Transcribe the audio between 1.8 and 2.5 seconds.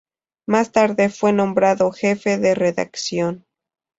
jefe